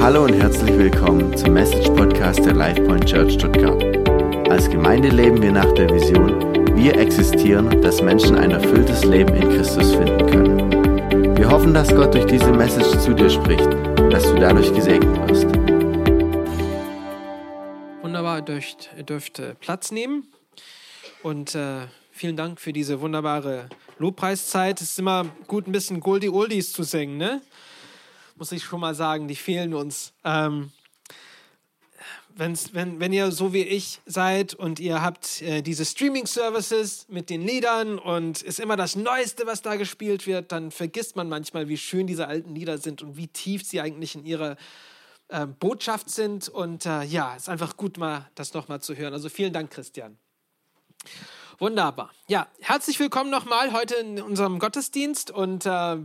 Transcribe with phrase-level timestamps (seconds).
[0.00, 3.82] Hallo und herzlich willkommen zum Message Podcast der LifePoint Church Stuttgart.
[4.48, 9.48] Als Gemeinde leben wir nach der Vision, wir existieren, dass Menschen ein erfülltes Leben in
[9.48, 11.36] Christus finden können.
[11.36, 15.16] Wir hoffen, dass Gott durch diese Message zu dir spricht und dass du dadurch gesegnet
[15.28, 15.46] wirst.
[18.02, 20.28] Wunderbar, ihr dürft, ihr dürft äh, Platz nehmen
[21.22, 23.68] und äh, vielen Dank für diese wunderbare
[23.98, 24.80] Lobpreiszeit.
[24.80, 27.40] Es ist immer gut, ein bisschen Goldie Oldies zu singen, ne?
[28.36, 30.12] Muss ich schon mal sagen, die fehlen uns.
[30.24, 30.70] Ähm,
[32.34, 37.30] wenn's, wenn, wenn ihr so wie ich seid und ihr habt äh, diese Streaming-Services mit
[37.30, 41.68] den Liedern und ist immer das Neueste, was da gespielt wird, dann vergisst man manchmal,
[41.68, 44.56] wie schön diese alten Lieder sind und wie tief sie eigentlich in ihrer
[45.28, 46.48] äh, Botschaft sind.
[46.48, 49.14] Und äh, ja, ist einfach gut, mal das nochmal zu hören.
[49.14, 50.18] Also vielen Dank, Christian.
[51.58, 52.10] Wunderbar.
[52.28, 55.96] Ja, herzlich willkommen nochmal heute in unserem Gottesdienst und äh,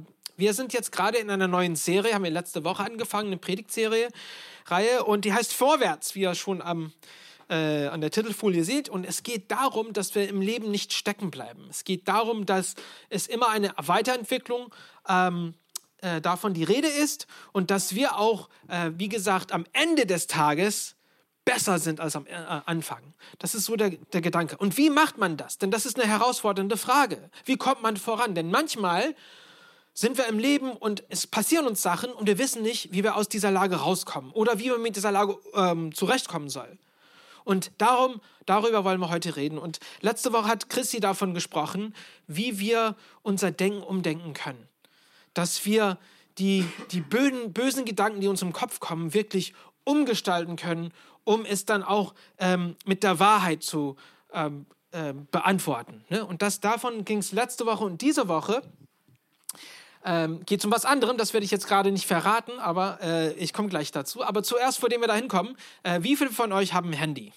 [0.41, 4.09] wir sind jetzt gerade in einer neuen Serie, haben wir letzte Woche angefangen, eine Predigtserie,
[4.66, 6.91] Reihe, und die heißt Vorwärts, wie ihr schon am,
[7.48, 8.89] äh, an der Titelfolie seht.
[8.89, 11.67] Und es geht darum, dass wir im Leben nicht stecken bleiben.
[11.70, 12.73] Es geht darum, dass
[13.09, 14.73] es immer eine Weiterentwicklung
[15.08, 15.53] ähm,
[16.02, 20.26] äh, davon die Rede ist und dass wir auch, äh, wie gesagt, am Ende des
[20.26, 20.95] Tages
[21.45, 22.33] besser sind als am äh,
[22.66, 23.14] Anfang.
[23.38, 24.58] Das ist so der, der Gedanke.
[24.58, 25.59] Und wie macht man das?
[25.59, 27.30] Denn das ist eine herausfordernde Frage.
[27.45, 28.33] Wie kommt man voran?
[28.33, 29.16] Denn manchmal
[29.94, 33.16] sind wir im Leben und es passieren uns Sachen und wir wissen nicht, wie wir
[33.16, 36.78] aus dieser Lage rauskommen oder wie man mit dieser Lage ähm, zurechtkommen soll.
[37.44, 39.58] Und darum, darüber wollen wir heute reden.
[39.58, 41.95] Und letzte Woche hat Chrissy davon gesprochen,
[42.28, 44.67] wie wir unser Denken umdenken können.
[45.33, 45.98] Dass wir
[46.38, 51.66] die, die böden, bösen Gedanken, die uns im Kopf kommen, wirklich umgestalten können, um es
[51.66, 53.95] dann auch ähm, mit der Wahrheit zu
[54.33, 56.03] ähm, äh, beantworten.
[56.09, 56.26] Ne?
[56.26, 58.61] Und das, davon ging es letzte Woche und diese Woche
[60.05, 63.53] ähm, geht um was anderem, das werde ich jetzt gerade nicht verraten, aber äh, ich
[63.53, 64.23] komme gleich dazu.
[64.23, 67.33] Aber zuerst, vor dem wir da hinkommen, äh, wie viele von euch haben ein Handy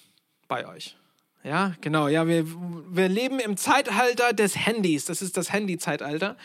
[0.48, 0.96] bei euch?
[1.44, 2.08] Ja, genau.
[2.08, 5.05] Ja, wir, wir leben im Zeitalter des Handys.
[5.05, 6.36] Das ist das Handy-Zeitalter.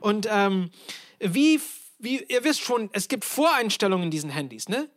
[0.00, 0.70] Und ähm,
[1.20, 1.60] wie,
[1.98, 4.88] wie, ihr wisst schon, es gibt Voreinstellungen in diesen Handys, ne?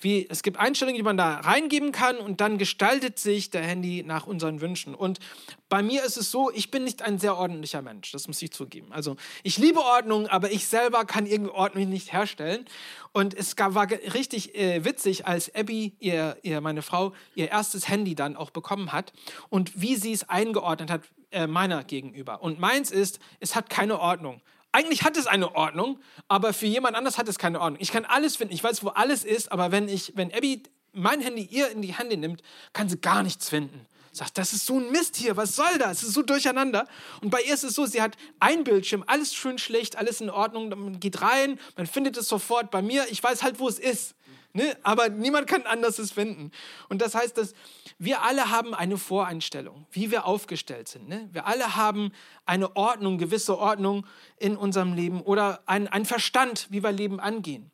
[0.00, 4.02] Wie es gibt Einstellungen, die man da reingeben kann und dann gestaltet sich der Handy
[4.04, 4.94] nach unseren Wünschen.
[4.94, 5.20] Und
[5.68, 8.52] bei mir ist es so, ich bin nicht ein sehr ordentlicher Mensch, das muss ich
[8.52, 8.92] zugeben.
[8.92, 12.64] Also ich liebe Ordnung, aber ich selber kann irgendwie Ordnung nicht herstellen.
[13.12, 18.14] Und es war richtig äh, witzig, als Abby, ihr, ihr, meine Frau, ihr erstes Handy
[18.14, 19.12] dann auch bekommen hat
[19.50, 22.42] und wie sie es eingeordnet hat äh, meiner gegenüber.
[22.42, 24.40] Und meins ist, es hat keine Ordnung
[24.72, 27.80] eigentlich hat es eine Ordnung, aber für jemand anders hat es keine Ordnung.
[27.80, 30.62] Ich kann alles finden, ich weiß, wo alles ist, aber wenn ich, wenn Abby
[30.92, 33.86] mein Handy ihr in die Hände nimmt, kann sie gar nichts finden.
[34.14, 36.02] Sagt, das ist so ein Mist hier, was soll das?
[36.02, 36.86] Es ist so durcheinander.
[37.22, 40.28] Und bei ihr ist es so, sie hat ein Bildschirm, alles schön schlecht, alles in
[40.28, 42.70] Ordnung, man geht rein, man findet es sofort.
[42.70, 44.14] Bei mir, ich weiß halt, wo es ist.
[44.54, 44.76] Ne?
[44.82, 46.50] Aber niemand kann anders es finden.
[46.88, 47.54] Und das heißt, dass
[47.98, 51.08] wir alle haben eine Voreinstellung, wie wir aufgestellt sind.
[51.08, 51.28] Ne?
[51.32, 52.12] Wir alle haben
[52.44, 57.70] eine Ordnung, gewisse Ordnung in unserem Leben oder einen Verstand, wie wir Leben angehen.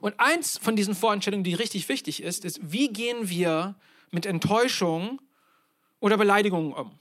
[0.00, 3.74] Und eins von diesen Voreinstellungen, die richtig wichtig ist, ist, wie gehen wir
[4.10, 5.22] mit Enttäuschung
[6.00, 6.98] oder Beleidigungen um?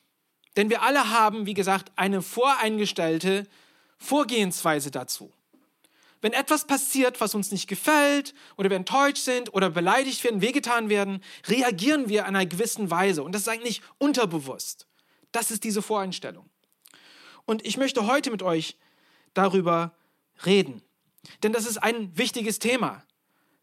[0.55, 3.47] Denn wir alle haben, wie gesagt, eine voreingestellte
[3.97, 5.31] Vorgehensweise dazu.
[6.21, 10.89] Wenn etwas passiert, was uns nicht gefällt oder wir enttäuscht sind oder beleidigt werden, wehgetan
[10.89, 13.23] werden, reagieren wir in einer gewissen Weise.
[13.23, 14.87] Und das ist eigentlich unterbewusst.
[15.31, 16.47] Das ist diese Voreinstellung.
[17.45, 18.77] Und ich möchte heute mit euch
[19.33, 19.95] darüber
[20.45, 20.83] reden.
[21.41, 23.03] Denn das ist ein wichtiges Thema,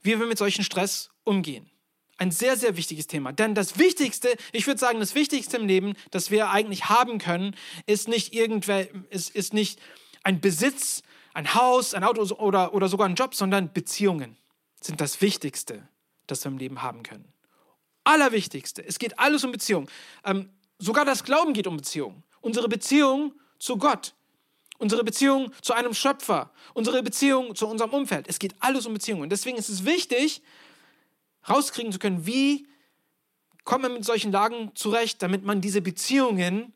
[0.02, 1.70] wie wir mit solchen Stress umgehen.
[2.16, 3.32] Ein sehr, sehr wichtiges Thema.
[3.32, 7.54] Denn das Wichtigste, ich würde sagen, das Wichtigste im Leben, das wir eigentlich haben können,
[7.86, 9.78] ist nicht irgendwer, ist, ist nicht
[10.24, 11.02] ein Besitz,
[11.34, 14.36] ein Haus, ein Auto oder, oder sogar ein Job, sondern Beziehungen
[14.80, 15.86] sind das Wichtigste,
[16.26, 17.32] das wir im Leben haben können.
[18.04, 18.84] Allerwichtigste.
[18.84, 19.88] Es geht alles um Beziehungen.
[20.24, 22.22] Ähm, sogar das Glauben geht um Beziehungen.
[22.40, 24.14] Unsere Beziehung zu Gott,
[24.78, 28.28] unsere Beziehung zu einem Schöpfer, unsere Beziehung zu unserem Umfeld.
[28.28, 29.22] Es geht alles um Beziehungen.
[29.24, 30.42] Und deswegen ist es wichtig,
[31.48, 32.66] rauskriegen zu können, wie
[33.64, 36.72] kommt man mit solchen Lagen zurecht, damit man diese Beziehungen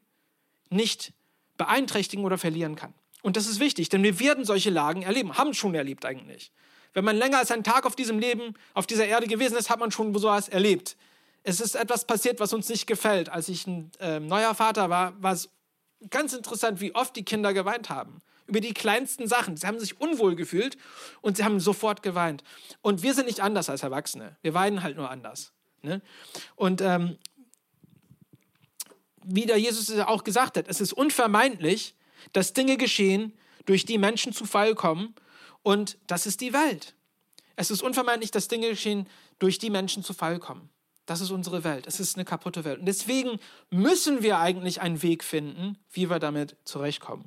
[0.69, 1.15] nicht
[1.57, 2.93] beeinträchtigen oder verlieren kann.
[3.23, 6.53] Und das ist wichtig, denn wir werden solche Lagen erleben, haben schon erlebt eigentlich.
[6.93, 9.81] Wenn man länger als einen Tag auf diesem Leben, auf dieser Erde gewesen ist, hat
[9.81, 10.97] man schon sowas erlebt.
[11.43, 13.29] Es ist etwas passiert, was uns nicht gefällt.
[13.29, 15.49] Als ich ein äh, neuer Vater war, war es
[16.11, 18.21] ganz interessant, wie oft die Kinder geweint haben.
[18.47, 19.57] Über die kleinsten Sachen.
[19.57, 20.77] Sie haben sich unwohl gefühlt
[21.21, 22.43] und sie haben sofort geweint.
[22.83, 24.37] Und wir sind nicht anders als Erwachsene.
[24.43, 25.53] Wir weinen halt nur anders.
[25.83, 26.03] Ne?
[26.57, 27.17] Und ähm,
[29.25, 31.95] wie der Jesus es auch gesagt hat, es ist unvermeidlich,
[32.33, 33.33] dass Dinge geschehen,
[33.67, 35.15] durch die Menschen zu Fall kommen
[35.63, 36.95] und das ist die Welt.
[37.57, 39.07] Es ist unvermeidlich, dass Dinge geschehen,
[39.39, 40.69] durch die Menschen zu Fall kommen.
[41.07, 41.87] Das ist unsere Welt.
[41.87, 42.79] Es ist eine kaputte Welt.
[42.79, 43.39] Und deswegen
[43.71, 47.27] müssen wir eigentlich einen Weg finden, wie wir damit zurechtkommen.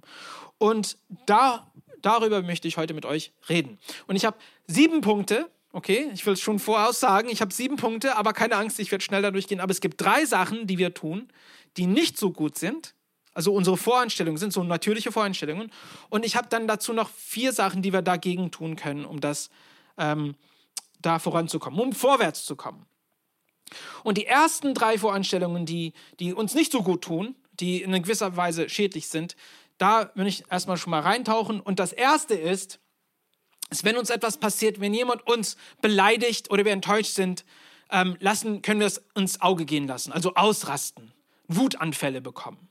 [0.57, 1.71] Und da,
[2.01, 3.77] darüber möchte ich heute mit euch reden.
[4.07, 5.49] Und ich habe sieben Punkte.
[5.73, 7.27] Okay, ich will es schon voraus sagen.
[7.29, 9.59] Ich habe sieben Punkte, aber keine Angst, ich werde schnell da durchgehen.
[9.59, 11.27] Aber es gibt drei Sachen, die wir tun,
[11.75, 12.94] die nicht so gut sind.
[13.35, 15.71] Also unsere Voreinstellungen sind so natürliche Voreinstellungen.
[16.09, 19.51] Und ich habe dann dazu noch vier Sachen, die wir dagegen tun können, um das
[19.97, 20.35] ähm,
[20.99, 22.87] da voranzukommen, um vorwärts zu kommen.
[24.03, 28.35] Und die ersten drei Voreinstellungen, die, die uns nicht so gut tun, die in gewisser
[28.37, 29.35] Weise schädlich sind,
[29.77, 31.59] da will ich erstmal schon mal reintauchen.
[31.59, 32.79] Und das erste ist,
[33.69, 37.43] ist, wenn uns etwas passiert, wenn jemand uns beleidigt oder wir enttäuscht sind,
[37.89, 41.13] ähm, lassen, können wir es ins Auge gehen lassen, also ausrasten,
[41.47, 42.69] Wutanfälle bekommen.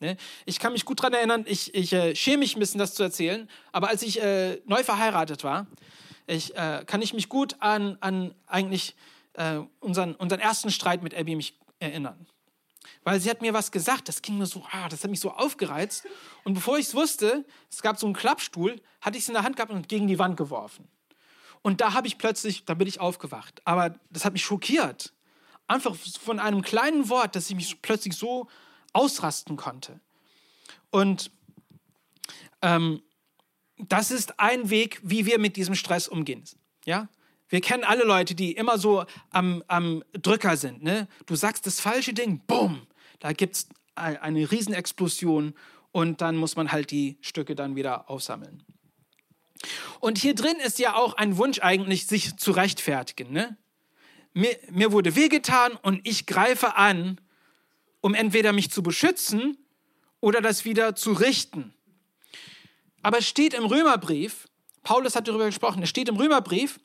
[0.00, 0.16] Ne?
[0.46, 3.02] Ich kann mich gut daran erinnern, ich, ich äh, schäme mich ein bisschen, das zu
[3.02, 5.66] erzählen, aber als ich äh, neu verheiratet war,
[6.26, 8.94] ich, äh, kann ich mich gut an, an eigentlich
[9.32, 12.26] äh, unseren, unseren ersten Streit mit Abby mich erinnern.
[13.04, 15.30] Weil sie hat mir was gesagt, das ging mir so, ah, das hat mich so
[15.30, 16.06] aufgereizt.
[16.44, 19.44] Und bevor ich es wusste, es gab so einen Klappstuhl, hatte ich es in der
[19.44, 20.88] Hand gehabt und gegen die Wand geworfen.
[21.62, 23.60] Und da habe ich plötzlich, da bin ich aufgewacht.
[23.64, 25.12] Aber das hat mich schockiert.
[25.66, 28.48] Einfach von einem kleinen Wort, dass ich mich plötzlich so
[28.92, 30.00] ausrasten konnte.
[30.90, 31.30] Und
[32.62, 33.02] ähm,
[33.78, 36.44] das ist ein Weg, wie wir mit diesem Stress umgehen.
[36.84, 37.08] Ja?
[37.48, 40.82] Wir kennen alle Leute, die immer so am, am Drücker sind.
[40.82, 41.08] Ne?
[41.26, 42.86] Du sagst das falsche Ding, bumm,
[43.20, 45.54] da gibt es eine Riesenexplosion
[45.92, 48.62] und dann muss man halt die Stücke dann wieder aufsammeln.
[50.00, 53.32] Und hier drin ist ja auch ein Wunsch eigentlich, sich zu rechtfertigen.
[53.32, 53.56] Ne?
[54.32, 57.20] Mir, mir wurde wehgetan und ich greife an,
[58.00, 59.56] um entweder mich zu beschützen
[60.20, 61.74] oder das wieder zu richten.
[63.02, 64.48] Aber es steht im Römerbrief,
[64.82, 66.78] Paulus hat darüber gesprochen, es steht im Römerbrief,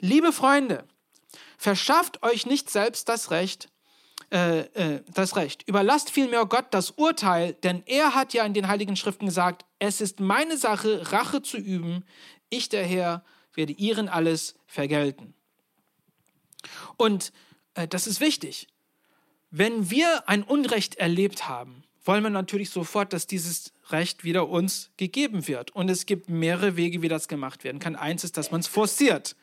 [0.00, 0.84] Liebe Freunde,
[1.56, 3.68] verschafft euch nicht selbst das Recht,
[4.30, 5.68] äh, äh, das Recht.
[5.68, 10.00] Überlasst vielmehr Gott das Urteil, denn er hat ja in den Heiligen Schriften gesagt, es
[10.00, 12.04] ist meine Sache, Rache zu üben.
[12.48, 13.24] Ich, der Herr,
[13.54, 15.34] werde ihren alles vergelten.
[16.96, 17.32] Und
[17.74, 18.68] äh, das ist wichtig.
[19.50, 24.90] Wenn wir ein Unrecht erlebt haben, wollen wir natürlich sofort, dass dieses Recht wieder uns
[24.96, 25.70] gegeben wird.
[25.72, 27.96] Und es gibt mehrere Wege, wie das gemacht werden kann.
[27.96, 29.36] Eins ist, dass man es forciert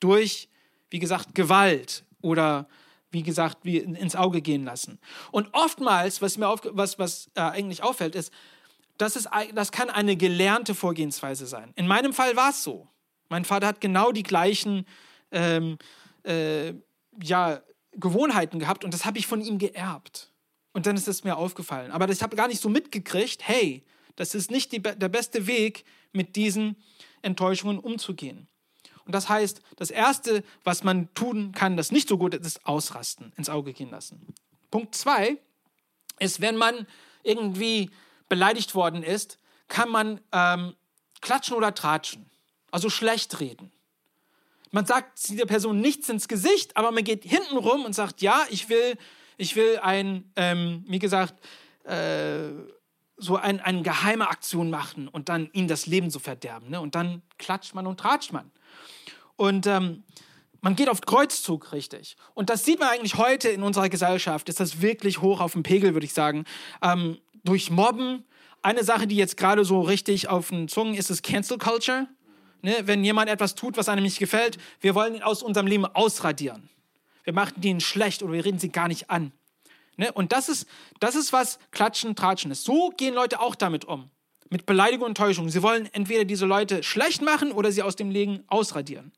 [0.00, 0.48] durch,
[0.90, 2.68] wie gesagt, Gewalt oder
[3.10, 4.98] wie gesagt, wie ins Auge gehen lassen.
[5.30, 8.32] Und oftmals, was mir auf, was, was äh, eigentlich auffällt, ist,
[8.98, 11.72] das, ist, das kann eine gelernte Vorgehensweise sein.
[11.76, 12.88] In meinem Fall war es so.
[13.28, 14.86] Mein Vater hat genau die gleichen
[15.30, 15.78] ähm,
[16.24, 16.72] äh,
[17.22, 17.60] ja,
[17.92, 20.30] Gewohnheiten gehabt und das habe ich von ihm geerbt.
[20.72, 21.90] Und dann ist es mir aufgefallen.
[21.90, 23.84] Aber ich habe gar nicht so mitgekriegt, hey,
[24.16, 26.76] das ist nicht die, der beste Weg, mit diesen
[27.22, 28.48] Enttäuschungen umzugehen.
[29.04, 32.66] Und das heißt, das Erste, was man tun kann, das nicht so gut ist, ist
[32.66, 34.34] ausrasten, ins Auge gehen lassen.
[34.70, 35.38] Punkt zwei
[36.18, 36.86] ist, wenn man
[37.22, 37.90] irgendwie
[38.28, 40.74] beleidigt worden ist, kann man ähm,
[41.20, 42.30] klatschen oder tratschen,
[42.70, 43.72] also schlecht reden.
[44.72, 48.44] Man sagt der Person nichts ins Gesicht, aber man geht hinten rum und sagt, ja,
[48.50, 48.96] ich will,
[49.36, 51.34] ich will ein, ähm, wie gesagt,
[51.84, 52.48] äh,
[53.18, 56.70] so ein, eine geheime Aktion machen und dann ihnen das Leben so verderben.
[56.70, 56.80] Ne?
[56.80, 58.50] Und dann klatscht man und tratscht man.
[59.36, 60.04] Und ähm,
[60.62, 62.16] man geht auf Kreuzzug richtig.
[62.34, 64.48] Und das sieht man eigentlich heute in unserer Gesellschaft.
[64.48, 66.44] Ist das wirklich hoch auf dem Pegel, würde ich sagen.
[66.80, 68.24] Ähm, durch Mobben.
[68.62, 72.06] Eine Sache, die jetzt gerade so richtig auf den Zungen ist, ist Cancel Culture.
[72.62, 72.76] Ne?
[72.84, 76.68] Wenn jemand etwas tut, was einem nicht gefällt, wir wollen ihn aus unserem Leben ausradieren.
[77.24, 79.32] Wir machen ihn schlecht oder wir reden sie gar nicht an.
[79.96, 80.10] Ne?
[80.12, 80.66] Und das ist,
[81.00, 82.64] das ist, was Klatschen, Tratschen ist.
[82.64, 84.10] So gehen Leute auch damit um
[84.52, 85.48] mit Beleidigung und Täuschung.
[85.48, 89.12] Sie wollen entweder diese Leute schlecht machen oder sie aus dem Leben ausradieren.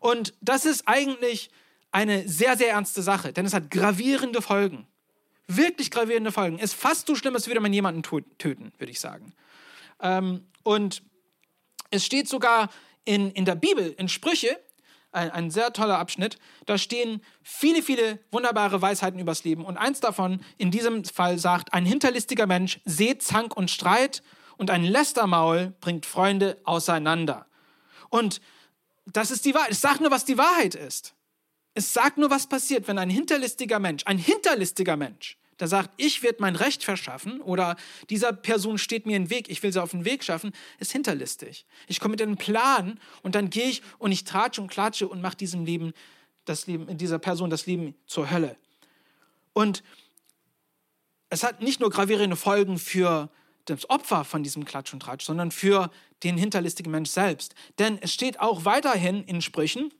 [0.00, 1.50] Und das ist eigentlich
[1.92, 4.86] eine sehr, sehr ernste Sache, denn es hat gravierende Folgen.
[5.46, 6.58] Wirklich gravierende Folgen.
[6.58, 9.32] Ist fast so schlimm, als würde man jemanden töten, würde ich sagen.
[10.00, 11.02] Ähm, und
[11.90, 12.70] es steht sogar
[13.04, 14.58] in, in der Bibel, in Sprüche,
[15.12, 16.38] ein, ein, sehr toller Abschnitt.
[16.66, 19.64] Da stehen viele, viele wunderbare Weisheiten übers Leben.
[19.64, 24.22] Und eins davon in diesem Fall sagt, ein hinterlistiger Mensch seht Zank und Streit
[24.56, 27.46] und ein Lästermaul bringt Freunde auseinander.
[28.10, 28.40] Und
[29.06, 29.70] das ist die Wahrheit.
[29.70, 31.14] Es sagt nur, was die Wahrheit ist.
[31.74, 36.22] Es sagt nur, was passiert, wenn ein hinterlistiger Mensch, ein hinterlistiger Mensch, der sagt, ich
[36.22, 37.76] werde mein Recht verschaffen oder
[38.10, 41.66] dieser Person steht mir im Weg, ich will sie auf den Weg schaffen, ist hinterlistig.
[41.86, 45.22] Ich komme mit einem Plan und dann gehe ich und ich tratsche und klatsche und
[45.22, 45.92] mache diesem Leben,
[46.44, 48.56] das Leben, dieser Person das Leben zur Hölle.
[49.52, 49.82] Und
[51.30, 53.30] es hat nicht nur gravierende Folgen für
[53.64, 55.90] das Opfer von diesem Klatsch und Tratsch, sondern für
[56.22, 57.54] den hinterlistigen Mensch selbst.
[57.78, 59.92] Denn es steht auch weiterhin in Sprüchen,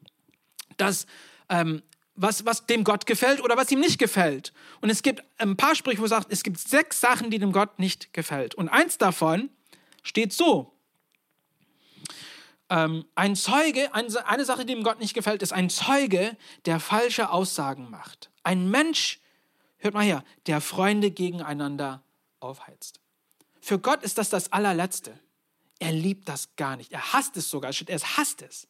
[0.76, 1.06] dass
[1.48, 1.82] ähm,
[2.16, 4.52] was, was dem Gott gefällt oder was ihm nicht gefällt.
[4.80, 7.78] Und es gibt ein paar Sprüche, wo sagt, es gibt sechs Sachen, die dem Gott
[7.78, 8.54] nicht gefällt.
[8.54, 9.50] Und eins davon
[10.02, 10.72] steht so.
[12.68, 17.30] Ähm, ein Zeuge, eine Sache, die dem Gott nicht gefällt, ist ein Zeuge, der falsche
[17.30, 18.30] Aussagen macht.
[18.42, 19.20] Ein Mensch,
[19.78, 22.02] hört mal her, der Freunde gegeneinander
[22.40, 23.00] aufheizt.
[23.60, 25.18] Für Gott ist das das allerletzte.
[25.78, 26.92] Er liebt das gar nicht.
[26.92, 27.72] Er hasst es sogar.
[27.86, 28.66] Er hasst es.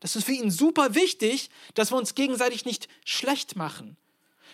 [0.00, 3.96] Das ist für ihn super wichtig, dass wir uns gegenseitig nicht schlecht machen.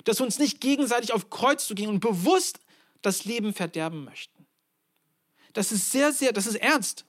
[0.05, 2.61] Dass wir uns nicht gegenseitig auf Kreuz zu gehen und bewusst
[3.03, 4.47] das Leben verderben möchten.
[5.53, 7.05] Das ist sehr, sehr, das ist ernst.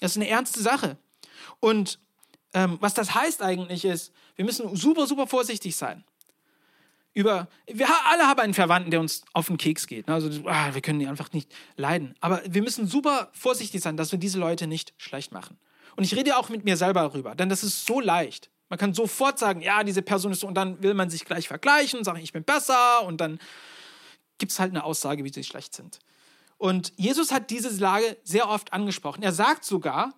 [0.00, 0.96] Das ist eine ernste Sache.
[1.60, 1.98] Und
[2.54, 6.04] ähm, was das heißt eigentlich ist, wir müssen super, super vorsichtig sein
[7.12, 10.06] über, wir alle haben einen Verwandten, der uns auf den Keks geht.
[10.06, 10.14] Ne?
[10.14, 12.14] Also ah, wir können die einfach nicht leiden.
[12.20, 15.58] Aber wir müssen super vorsichtig sein, dass wir diese Leute nicht schlecht machen.
[16.00, 18.48] Und ich rede auch mit mir selber darüber, denn das ist so leicht.
[18.70, 21.46] Man kann sofort sagen, ja, diese Person ist so, und dann will man sich gleich
[21.46, 23.38] vergleichen und sagen, ich bin besser, und dann
[24.38, 25.98] gibt es halt eine Aussage, wie sie schlecht sind.
[26.56, 29.22] Und Jesus hat diese Lage sehr oft angesprochen.
[29.22, 30.14] Er sagt sogar,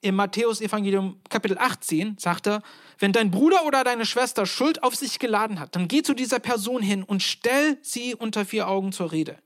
[0.00, 2.62] im Matthäus-Evangelium Kapitel 18 sagt er,
[2.98, 6.38] wenn dein Bruder oder deine Schwester Schuld auf sich geladen hat, dann geh zu dieser
[6.38, 9.36] Person hin und stell sie unter vier Augen zur Rede.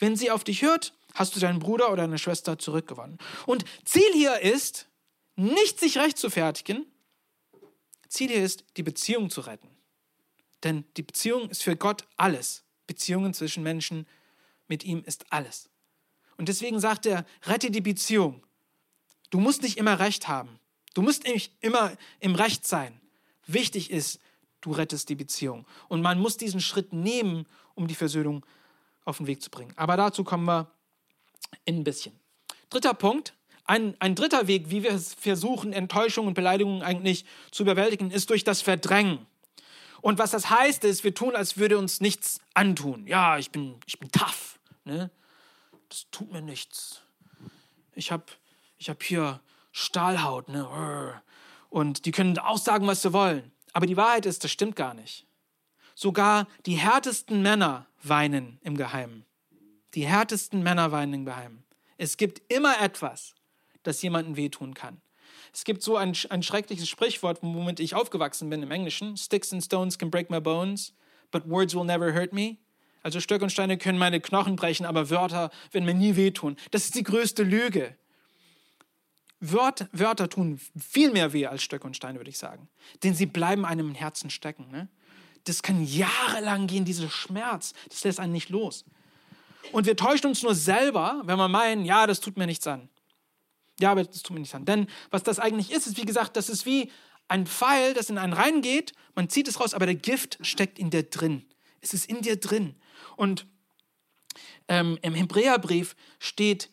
[0.00, 3.18] Wenn sie auf dich hört, hast du deinen Bruder oder deine Schwester zurückgewonnen.
[3.46, 4.88] Und Ziel hier ist,
[5.36, 6.86] nicht sich recht zu fertigen.
[8.08, 9.68] Ziel hier ist, die Beziehung zu retten.
[10.64, 12.64] Denn die Beziehung ist für Gott alles.
[12.86, 14.06] Beziehungen zwischen Menschen
[14.68, 15.68] mit ihm ist alles.
[16.36, 18.46] Und deswegen sagt er, rette die Beziehung.
[19.30, 20.58] Du musst nicht immer recht haben.
[20.94, 23.00] Du musst nicht immer im Recht sein.
[23.46, 24.20] Wichtig ist,
[24.60, 25.66] du rettest die Beziehung.
[25.88, 28.44] Und man muss diesen Schritt nehmen, um die Versöhnung
[29.04, 29.72] auf den Weg zu bringen.
[29.76, 30.70] Aber dazu kommen wir
[31.64, 32.18] in ein bisschen.
[32.70, 33.34] Dritter Punkt.
[33.66, 38.44] Ein, ein dritter Weg, wie wir versuchen, Enttäuschung und Beleidigungen eigentlich zu überwältigen, ist durch
[38.44, 39.26] das Verdrängen.
[40.00, 43.06] Und was das heißt, ist, wir tun, als würde uns nichts antun.
[43.06, 44.58] Ja, ich bin, ich bin tough.
[44.84, 45.10] Ne?
[45.88, 47.02] Das tut mir nichts.
[47.94, 48.24] Ich habe
[48.78, 49.40] ich habe hier
[49.72, 51.20] Stahlhaut, ne?
[51.68, 53.52] Und die können auch sagen, was sie wollen.
[53.72, 55.26] Aber die Wahrheit ist, das stimmt gar nicht.
[55.94, 59.24] Sogar die härtesten Männer weinen im Geheimen.
[59.94, 61.64] Die härtesten Männer weinen im Geheimen.
[61.98, 63.34] Es gibt immer etwas,
[63.86, 65.00] das jemandem wehtun kann.
[65.52, 69.16] Es gibt so ein, ein schreckliches Sprichwort, womit ich aufgewachsen bin im Englischen.
[69.16, 70.92] Sticks and stones can break my bones,
[71.30, 72.58] but words will never hurt me.
[73.02, 76.56] Also Stöcke und Steine können meine Knochen brechen, aber Wörter werden mir nie wehtun.
[76.72, 77.96] Das ist die größte Lüge.
[79.40, 82.68] Wörter, Wörter tun viel mehr weh als Stöcke und Steine, würde ich sagen.
[83.04, 84.70] Denn sie bleiben einem im Herzen stecken.
[84.70, 84.88] Ne?
[85.44, 87.74] Das kann jahrelang gehen, dieser Schmerz.
[87.88, 88.84] Das lässt einen nicht los.
[89.72, 92.88] Und wir täuschen uns nur selber, wenn wir meinen, ja, das tut mir nichts an.
[93.80, 94.64] Ja, aber das tut mir nichts an.
[94.64, 96.90] Denn was das eigentlich ist, ist, wie gesagt, das ist wie
[97.28, 100.90] ein Pfeil, das in einen reingeht, man zieht es raus, aber der Gift steckt in
[100.90, 101.44] dir drin.
[101.80, 102.74] Es ist in dir drin.
[103.16, 103.46] Und
[104.68, 106.70] ähm, im Hebräerbrief steht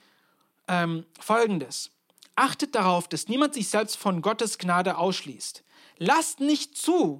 [0.68, 1.92] ähm, Folgendes.
[2.36, 5.64] Achtet darauf, dass niemand sich selbst von Gottes Gnade ausschließt.
[5.98, 7.20] Lasst nicht zu,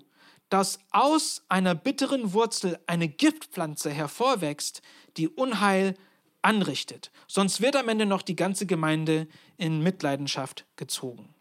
[0.50, 4.82] dass aus einer bitteren Wurzel eine Giftpflanze hervorwächst,
[5.18, 5.96] die Unheil
[6.44, 7.12] anrichtet.
[7.28, 11.34] Sonst wird am Ende noch die ganze Gemeinde in Mitleidenschaft gezogen.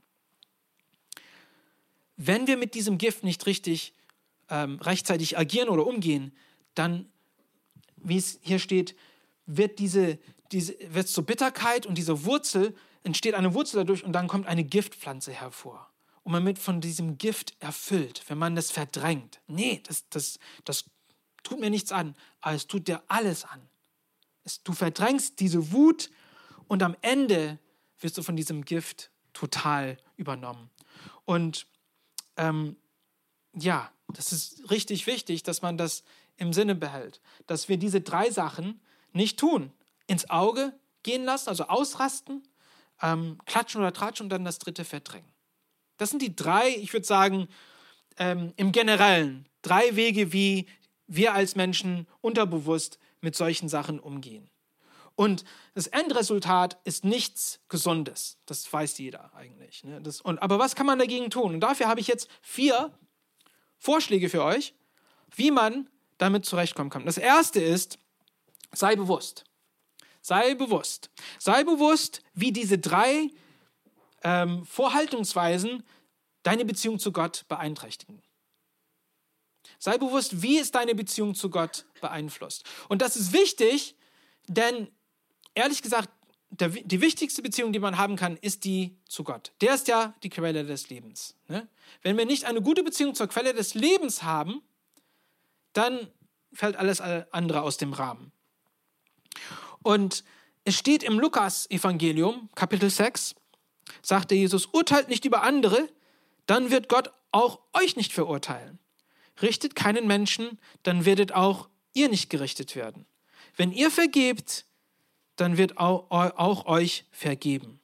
[2.16, 3.94] Wenn wir mit diesem Gift nicht richtig
[4.48, 6.32] ähm, rechtzeitig agieren oder umgehen,
[6.74, 7.10] dann,
[7.96, 8.94] wie es hier steht,
[9.46, 10.18] wird diese,
[10.52, 14.64] diese wird zur Bitterkeit und diese Wurzel entsteht eine Wurzel dadurch und dann kommt eine
[14.64, 15.88] Giftpflanze hervor.
[16.22, 19.40] Und man wird von diesem Gift erfüllt, wenn man das verdrängt.
[19.48, 20.84] Nee, das, das, das
[21.42, 23.60] tut mir nichts an, aber es tut dir alles an.
[24.64, 26.10] Du verdrängst diese Wut
[26.68, 27.58] und am Ende
[28.00, 30.70] wirst du von diesem Gift total übernommen.
[31.24, 31.66] Und
[32.36, 32.76] ähm,
[33.54, 36.02] ja, das ist richtig wichtig, dass man das
[36.36, 38.80] im Sinne behält, dass wir diese drei Sachen
[39.12, 39.72] nicht tun.
[40.06, 40.72] Ins Auge
[41.02, 42.42] gehen lassen, also ausrasten,
[43.00, 45.30] ähm, klatschen oder tratschen und dann das dritte verdrängen.
[45.98, 47.48] Das sind die drei, ich würde sagen,
[48.18, 50.66] ähm, im Generellen, drei Wege, wie
[51.06, 54.50] wir als Menschen unterbewusst mit solchen Sachen umgehen.
[55.14, 58.38] Und das Endresultat ist nichts Gesundes.
[58.46, 59.84] Das weiß jeder eigentlich.
[59.84, 60.00] Ne?
[60.00, 61.54] Das, und, aber was kann man dagegen tun?
[61.54, 62.92] Und dafür habe ich jetzt vier
[63.78, 64.74] Vorschläge für euch,
[65.34, 65.88] wie man
[66.18, 67.04] damit zurechtkommen kann.
[67.04, 67.98] Das erste ist,
[68.72, 69.44] sei bewusst.
[70.22, 71.10] Sei bewusst.
[71.38, 73.30] Sei bewusst, wie diese drei
[74.22, 75.82] ähm, Vorhaltungsweisen
[76.42, 78.22] deine Beziehung zu Gott beeinträchtigen.
[79.82, 82.64] Sei bewusst, wie es deine Beziehung zu Gott beeinflusst.
[82.88, 83.96] Und das ist wichtig,
[84.46, 84.86] denn
[85.56, 86.08] ehrlich gesagt,
[86.50, 89.50] der, die wichtigste Beziehung, die man haben kann, ist die zu Gott.
[89.60, 91.34] Der ist ja die Quelle des Lebens.
[91.48, 91.66] Ne?
[92.00, 94.62] Wenn wir nicht eine gute Beziehung zur Quelle des Lebens haben,
[95.72, 96.06] dann
[96.52, 98.30] fällt alles andere aus dem Rahmen.
[99.82, 100.22] Und
[100.62, 103.34] es steht im Lukas-Evangelium, Kapitel 6,
[104.00, 105.88] sagte Jesus, urteilt nicht über andere,
[106.46, 108.78] dann wird Gott auch euch nicht verurteilen.
[109.40, 113.06] Richtet keinen Menschen, dann werdet auch ihr nicht gerichtet werden.
[113.56, 114.66] Wenn ihr vergebt,
[115.36, 117.80] dann wird auch, auch euch vergeben.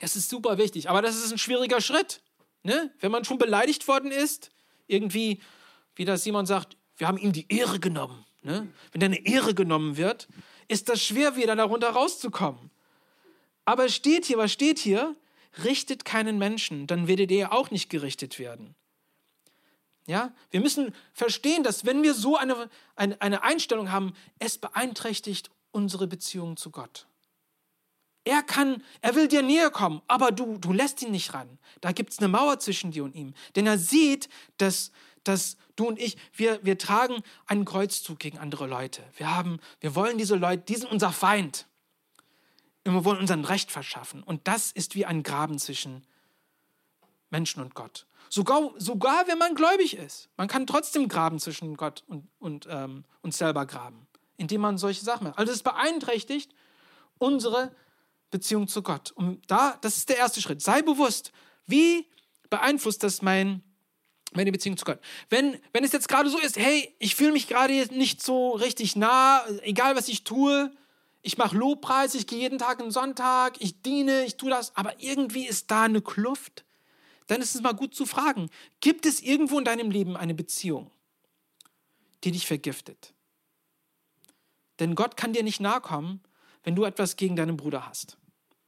[0.00, 2.22] Das ist super wichtig, aber das ist ein schwieriger Schritt.
[2.62, 2.92] Ne?
[3.00, 4.50] Wenn man schon beleidigt worden ist,
[4.86, 5.40] irgendwie,
[5.94, 8.24] wie das Simon sagt, wir haben ihm die Ehre genommen.
[8.42, 8.68] Ne?
[8.92, 10.28] Wenn deine Ehre genommen wird,
[10.68, 12.70] ist das schwer, wieder darunter rauszukommen.
[13.64, 15.16] Aber steht hier, was steht hier?
[15.64, 18.74] Richtet keinen Menschen, dann werdet ihr auch nicht gerichtet werden.
[20.06, 25.50] Ja, wir müssen verstehen, dass wenn wir so eine, eine, eine Einstellung haben, es beeinträchtigt
[25.72, 27.06] unsere Beziehung zu Gott.
[28.24, 31.58] Er kann, er will dir näher kommen, aber du, du lässt ihn nicht ran.
[31.80, 33.34] Da gibt es eine Mauer zwischen dir und ihm.
[33.54, 34.90] Denn er sieht, dass,
[35.22, 39.04] dass du und ich, wir, wir tragen einen Kreuzzug gegen andere Leute.
[39.16, 41.66] Wir, haben, wir wollen diese Leute, die sind unser Feind.
[42.84, 44.22] Und wir wollen unseren Recht verschaffen.
[44.22, 46.04] Und das ist wie ein Graben zwischen
[47.30, 48.06] Menschen und Gott.
[48.28, 50.28] Sogar, sogar wenn man gläubig ist.
[50.36, 54.06] Man kann trotzdem graben zwischen Gott und, und ähm, uns selber graben,
[54.36, 55.38] indem man solche Sachen macht.
[55.38, 56.52] Also es beeinträchtigt
[57.18, 57.72] unsere
[58.30, 59.12] Beziehung zu Gott.
[59.12, 60.60] Und da, das ist der erste Schritt.
[60.60, 61.32] Sei bewusst,
[61.66, 62.06] wie
[62.50, 63.62] beeinflusst das mein,
[64.32, 65.00] meine Beziehung zu Gott.
[65.30, 68.96] Wenn, wenn es jetzt gerade so ist, hey, ich fühle mich gerade nicht so richtig
[68.96, 70.72] nah, egal was ich tue,
[71.22, 75.00] ich mache Lobpreis, ich gehe jeden Tag einen Sonntag, ich diene, ich tue das, aber
[75.00, 76.65] irgendwie ist da eine Kluft
[77.26, 80.90] dann ist es mal gut zu fragen, gibt es irgendwo in deinem Leben eine Beziehung,
[82.24, 83.14] die dich vergiftet?
[84.78, 86.20] Denn Gott kann dir nicht nahe kommen,
[86.62, 88.18] wenn du etwas gegen deinen Bruder hast.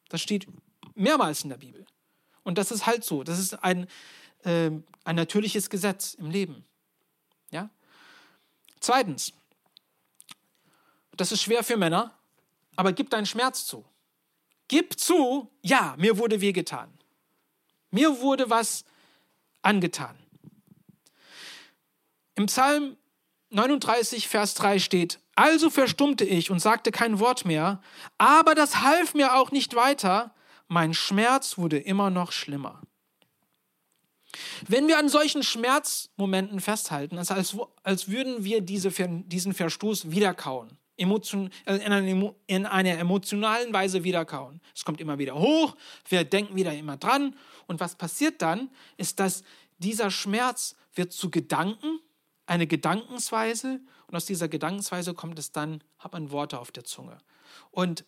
[0.08, 0.46] Das steht
[0.94, 1.86] mehrmals in der Bibel.
[2.42, 3.24] Und das ist halt so.
[3.24, 3.86] Das ist ein,
[4.44, 4.70] äh,
[5.04, 6.64] ein natürliches Gesetz im Leben.
[7.50, 7.70] Ja?
[8.80, 9.32] Zweitens,
[11.16, 12.16] das ist schwer für Männer,
[12.76, 13.84] aber gib deinen Schmerz zu.
[14.68, 16.97] Gib zu, ja, mir wurde wehgetan.
[17.90, 18.84] Mir wurde was
[19.62, 20.16] angetan.
[22.34, 22.96] Im Psalm
[23.50, 27.80] 39, Vers 3 steht, also verstummte ich und sagte kein Wort mehr,
[28.18, 30.34] aber das half mir auch nicht weiter,
[30.66, 32.82] mein Schmerz wurde immer noch schlimmer.
[34.66, 40.76] Wenn wir an solchen Schmerzmomenten festhalten, ist als, als würden wir diese, diesen Verstoß wiederkauen
[40.98, 44.60] äh, in, einer, in einer emotionalen Weise wiederkauen.
[44.74, 45.76] Es kommt immer wieder hoch,
[46.08, 47.34] wir denken wieder immer dran.
[47.66, 49.44] Und was passiert dann, ist, dass
[49.78, 52.00] dieser Schmerz wird zu Gedanken,
[52.46, 53.80] eine Gedankensweise.
[54.06, 57.18] Und aus dieser Gedankensweise kommt es dann, hat man Worte auf der Zunge.
[57.70, 58.04] Und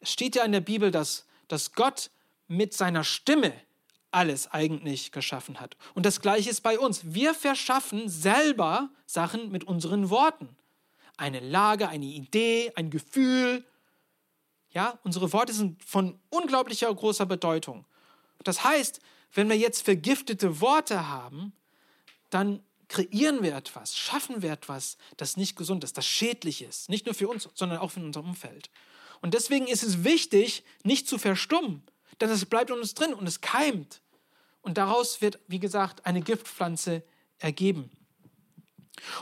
[0.00, 2.10] es steht ja in der Bibel, dass, dass Gott
[2.48, 3.52] mit seiner Stimme
[4.10, 5.76] alles eigentlich geschaffen hat.
[5.94, 7.14] Und das Gleiche ist bei uns.
[7.14, 10.56] Wir verschaffen selber Sachen mit unseren Worten
[11.20, 13.64] eine Lage, eine Idee, ein Gefühl.
[14.70, 17.84] Ja, unsere Worte sind von unglaublicher großer Bedeutung.
[18.42, 19.00] Das heißt,
[19.34, 21.52] wenn wir jetzt vergiftete Worte haben,
[22.30, 26.88] dann kreieren wir etwas, schaffen wir etwas, das nicht gesund ist, das schädlich ist.
[26.88, 28.70] Nicht nur für uns, sondern auch für unser Umfeld.
[29.20, 31.82] Und deswegen ist es wichtig, nicht zu verstummen,
[32.20, 34.00] denn es bleibt in uns drin und es keimt.
[34.62, 37.02] Und daraus wird, wie gesagt, eine Giftpflanze
[37.38, 37.90] ergeben.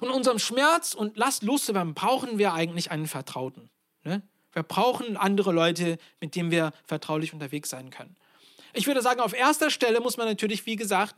[0.00, 3.70] Und unserem Schmerz und Last loszuwerden, brauchen wir eigentlich einen Vertrauten.
[4.04, 4.22] Ne?
[4.52, 8.16] Wir brauchen andere Leute, mit denen wir vertraulich unterwegs sein können.
[8.72, 11.16] Ich würde sagen, auf erster Stelle muss man natürlich, wie gesagt,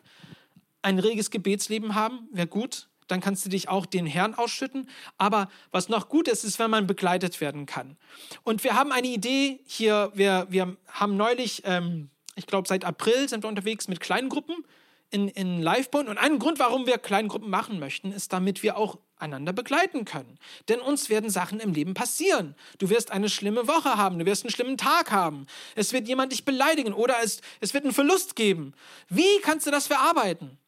[0.82, 2.88] ein reges Gebetsleben haben, wäre gut.
[3.06, 4.88] Dann kannst du dich auch den Herrn ausschütten.
[5.18, 7.96] Aber was noch gut ist, ist, wenn man begleitet werden kann.
[8.44, 10.12] Und wir haben eine Idee hier.
[10.14, 14.64] Wir, wir haben neulich, ähm, ich glaube, seit April sind wir unterwegs mit kleinen Gruppen
[15.10, 16.08] in, in Livebond.
[16.08, 20.38] Und ein Grund, warum wir Kleingruppen machen möchten, ist, damit wir auch einander begleiten können.
[20.68, 22.54] Denn uns werden Sachen im Leben passieren.
[22.78, 25.46] Du wirst eine schlimme Woche haben, du wirst einen schlimmen Tag haben.
[25.74, 28.72] Es wird jemand dich beleidigen oder es, es wird einen Verlust geben.
[29.08, 30.58] Wie kannst du das verarbeiten?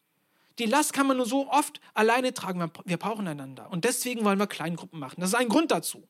[0.59, 2.71] Die Last kann man nur so oft alleine tragen.
[2.85, 3.71] Wir brauchen einander.
[3.71, 5.19] Und deswegen wollen wir Kleingruppen machen.
[5.19, 6.07] Das ist ein Grund dazu.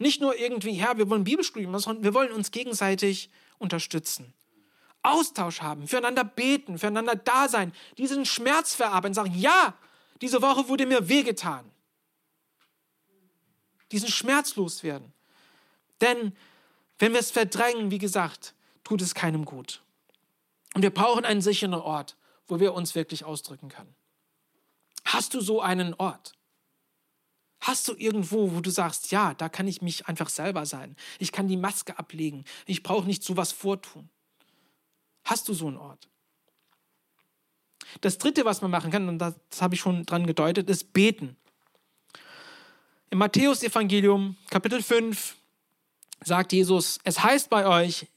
[0.00, 4.34] Nicht nur irgendwie, ja, wir wollen Bibelstudium, sondern wir wollen uns gegenseitig unterstützen.
[5.04, 9.74] Austausch haben, füreinander beten, füreinander da sein, diesen Schmerz verarbeiten, sagen, ja,
[10.20, 11.70] diese Woche wurde mir wehgetan.
[13.92, 15.12] Diesen Schmerz loswerden.
[16.00, 16.34] Denn
[16.98, 19.82] wenn wir es verdrängen, wie gesagt, tut es keinem gut.
[20.74, 23.94] Und wir brauchen einen sicheren Ort, wo wir uns wirklich ausdrücken können.
[25.04, 26.32] Hast du so einen Ort?
[27.60, 30.96] Hast du irgendwo, wo du sagst, ja, da kann ich mich einfach selber sein.
[31.18, 32.44] Ich kann die Maske ablegen.
[32.66, 34.10] Ich brauche nicht so was vortun.
[35.24, 36.08] Hast du so einen Ort?
[38.00, 40.92] Das dritte, was man machen kann, und das, das habe ich schon dran gedeutet, ist
[40.92, 41.36] beten.
[43.10, 45.36] Im Matthäus-Evangelium, Kapitel 5,
[46.24, 48.08] sagt Jesus: Es heißt bei euch,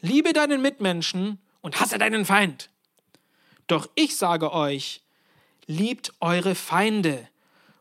[0.00, 2.70] liebe deinen Mitmenschen und hasse deinen Feind.
[3.66, 5.02] Doch ich sage euch,
[5.66, 7.28] liebt eure Feinde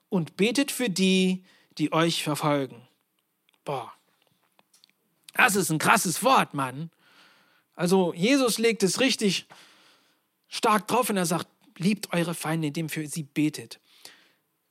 [0.10, 1.44] und betet für die,
[1.78, 2.88] die euch verfolgen.
[3.66, 3.92] Boah,
[5.34, 6.92] das ist ein krasses Wort, Mann.
[7.80, 9.46] Also Jesus legt es richtig
[10.50, 13.80] stark drauf und er sagt, liebt eure Feinde, indem ihr für sie betet.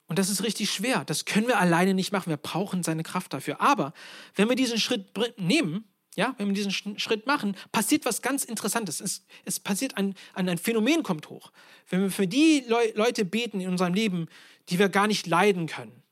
[0.08, 1.06] Und das ist richtig schwer.
[1.06, 2.28] Das können wir alleine nicht machen.
[2.28, 3.62] Wir brauchen seine Kraft dafür.
[3.62, 3.94] Aber
[4.34, 5.06] wenn wir diesen Schritt
[5.38, 5.84] nehmen,
[6.16, 9.00] ja, wenn wir diesen Schritt machen, passiert was ganz Interessantes.
[9.00, 11.50] Es, es passiert ein, ein, ein Phänomen kommt hoch.
[11.88, 14.28] Wenn wir für die Le Leute beten in unserem Leben,
[14.68, 16.02] die wir gar nicht leiden können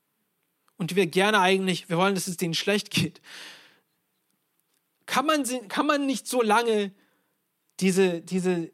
[0.79, 3.21] und die wir gerne eigentlich, wir wollen, dass es denen schlecht geht,
[5.07, 6.93] kann man, kann man nicht so lange
[7.81, 8.71] diese, diese,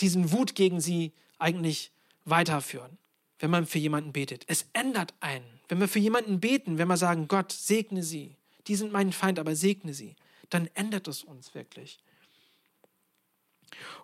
[0.00, 1.92] diesen Wut gegen sie eigentlich
[2.24, 2.98] weiterführen,
[3.38, 4.44] wenn man für jemanden betet.
[4.46, 5.60] Es ändert einen.
[5.68, 9.38] Wenn wir für jemanden beten, wenn wir sagen, Gott, segne sie, die sind mein Feind,
[9.38, 10.16] aber segne sie,
[10.48, 12.00] dann ändert es uns wirklich.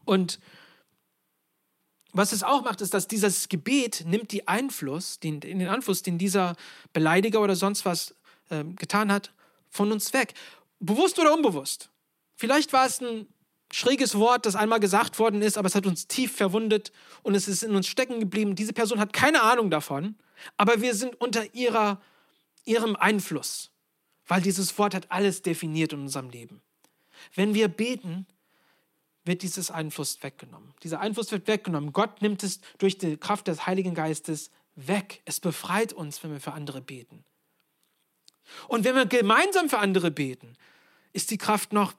[0.04, 0.38] Und
[2.12, 6.18] was es auch macht, ist, dass dieses Gebet nimmt die Einfluss, den, den Einfluss, den
[6.18, 6.56] dieser
[6.92, 8.14] Beleidiger oder sonst was
[8.48, 9.32] äh, getan hat,
[9.68, 10.32] von uns weg.
[10.80, 11.90] Bewusst oder unbewusst.
[12.34, 13.26] Vielleicht war es ein
[13.72, 17.48] schräges Wort, das einmal gesagt worden ist, aber es hat uns tief verwundet und es
[17.48, 18.54] ist in uns stecken geblieben.
[18.54, 20.16] Diese Person hat keine Ahnung davon,
[20.56, 22.00] aber wir sind unter ihrer,
[22.64, 23.70] ihrem Einfluss,
[24.26, 26.62] weil dieses Wort hat alles definiert in unserem Leben.
[27.34, 28.26] Wenn wir beten,
[29.24, 30.72] wird dieses Einfluss weggenommen.
[30.82, 31.92] Dieser Einfluss wird weggenommen.
[31.92, 35.22] Gott nimmt es durch die Kraft des Heiligen Geistes weg.
[35.24, 37.24] Es befreit uns, wenn wir für andere beten.
[38.68, 40.56] Und wenn wir gemeinsam für andere beten,
[41.12, 41.94] ist die Kraft noch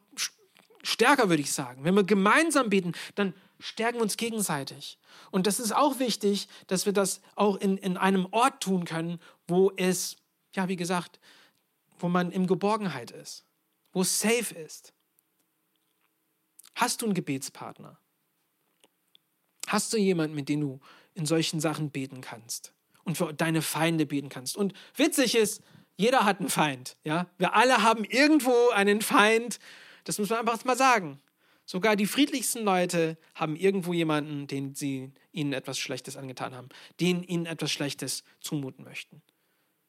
[0.83, 1.83] stärker, würde ich sagen.
[1.83, 4.97] Wenn wir gemeinsam beten, dann stärken wir uns gegenseitig.
[5.31, 9.19] Und das ist auch wichtig, dass wir das auch in, in einem Ort tun können,
[9.47, 10.17] wo es,
[10.55, 11.19] ja, wie gesagt,
[11.99, 13.45] wo man in Geborgenheit ist,
[13.91, 14.93] wo es safe ist.
[16.75, 17.97] Hast du einen Gebetspartner?
[19.67, 20.79] Hast du jemanden, mit dem du
[21.15, 24.55] in solchen Sachen beten kannst und für deine Feinde beten kannst?
[24.55, 25.61] Und witzig ist,
[25.97, 26.95] jeder hat einen Feind.
[27.03, 27.27] Ja?
[27.37, 29.59] Wir alle haben irgendwo einen Feind.
[30.05, 31.19] Das muss man einfach mal sagen.
[31.65, 36.69] Sogar die friedlichsten Leute haben irgendwo jemanden, den sie ihnen etwas Schlechtes angetan haben,
[37.01, 39.21] den ihnen etwas Schlechtes zumuten möchten.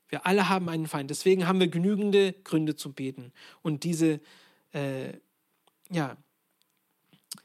[0.08, 1.10] Wir alle haben einen Feind.
[1.10, 4.20] Deswegen haben wir genügende Gründe zum Beten und diese,
[4.72, 5.12] äh,
[5.90, 6.16] ja,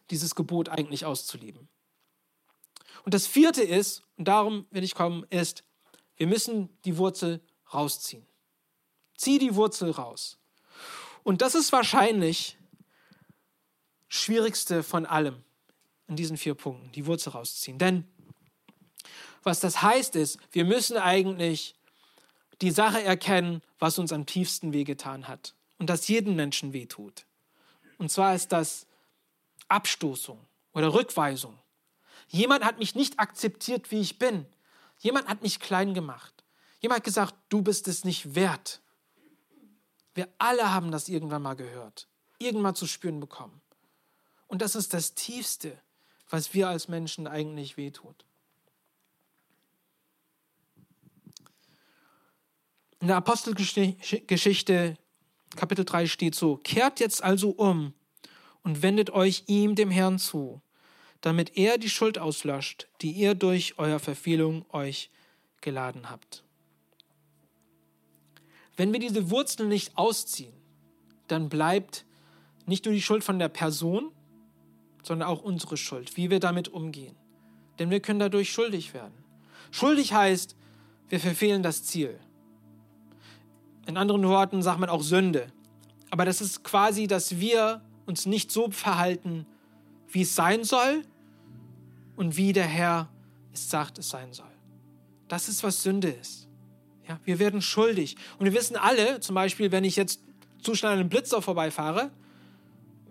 [0.09, 1.67] dieses Gebot eigentlich auszuleben.
[3.03, 5.63] Und das vierte ist, und darum will ich kommen, ist,
[6.15, 7.41] wir müssen die Wurzel
[7.73, 8.25] rausziehen.
[9.15, 10.37] Zieh die Wurzel raus.
[11.23, 12.57] Und das ist wahrscheinlich
[14.07, 15.43] schwierigste von allem
[16.07, 17.79] in diesen vier Punkten, die Wurzel rausziehen.
[17.79, 18.05] Denn
[19.41, 21.75] was das heißt ist, wir müssen eigentlich
[22.61, 27.25] die Sache erkennen, was uns am tiefsten wehgetan hat und das jedem Menschen wehtut.
[27.97, 28.85] Und zwar ist das
[29.67, 30.39] Abstoßung
[30.73, 31.57] oder Rückweisung.
[32.27, 34.45] Jemand hat mich nicht akzeptiert, wie ich bin.
[34.99, 36.43] Jemand hat mich klein gemacht.
[36.79, 38.81] Jemand hat gesagt, du bist es nicht wert.
[40.13, 43.61] Wir alle haben das irgendwann mal gehört, irgendwann mal zu spüren bekommen.
[44.47, 45.81] Und das ist das Tiefste,
[46.29, 48.25] was wir als Menschen eigentlich wehtut.
[52.99, 54.97] In der Apostelgeschichte
[55.55, 57.93] Kapitel 3 steht so, kehrt jetzt also um
[58.63, 60.61] und wendet euch ihm, dem Herrn, zu,
[61.21, 65.11] damit er die Schuld auslöscht, die ihr durch euer Verfehlung euch
[65.61, 66.43] geladen habt.
[68.75, 70.53] Wenn wir diese Wurzeln nicht ausziehen,
[71.27, 72.05] dann bleibt
[72.65, 74.11] nicht nur die Schuld von der Person,
[75.03, 77.15] sondern auch unsere Schuld, wie wir damit umgehen.
[77.79, 79.13] Denn wir können dadurch schuldig werden.
[79.71, 80.55] Schuldig heißt,
[81.09, 82.19] wir verfehlen das Ziel.
[83.85, 85.47] In anderen Worten sagt man auch Sünde.
[86.09, 89.45] Aber das ist quasi, dass wir uns nicht so verhalten,
[90.07, 91.03] wie es sein soll
[92.15, 93.09] und wie der Herr
[93.51, 94.45] es sagt, es sein soll.
[95.27, 96.47] Das ist, was Sünde ist.
[97.07, 98.15] Ja, wir werden schuldig.
[98.39, 100.21] Und wir wissen alle, zum Beispiel, wenn ich jetzt
[100.61, 102.11] zu schnell an einem Blitzer vorbeifahre,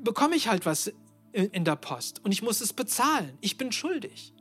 [0.01, 0.93] bekomme ich halt was
[1.33, 3.37] in der Post und ich muss es bezahlen.
[3.41, 4.33] Ich bin schuldig.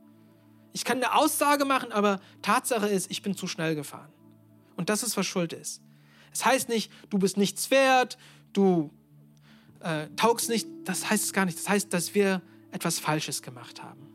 [0.72, 4.10] Ich kann eine Aussage machen, aber Tatsache ist, ich bin zu schnell gefahren.
[4.76, 5.82] Und das ist, was Schuld ist.
[6.32, 8.16] Es heißt nicht, du bist nichts wert,
[8.52, 8.90] du
[9.80, 11.58] äh, taugst nicht, das heißt es gar nicht.
[11.58, 14.08] Das heißt, dass wir etwas Falsches gemacht haben.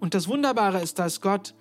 [0.00, 1.54] Und das Wunderbare ist, dass Gott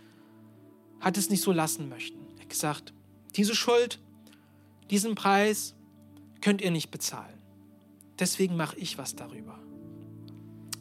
[1.00, 2.23] hat es nicht so lassen möchten.
[2.54, 2.94] Gesagt,
[3.36, 4.00] diese Schuld,
[4.92, 5.74] diesen Preis
[6.40, 7.42] könnt ihr nicht bezahlen.
[8.20, 9.58] Deswegen mache ich was darüber.